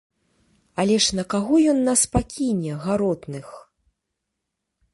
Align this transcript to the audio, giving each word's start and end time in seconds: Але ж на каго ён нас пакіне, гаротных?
Але 0.83 0.95
ж 1.07 1.17
на 1.19 1.25
каго 1.33 1.59
ён 1.75 1.79
нас 1.89 2.01
пакіне, 2.15 2.73
гаротных? 2.89 3.47